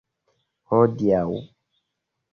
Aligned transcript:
Hodiaŭ. 0.71 1.23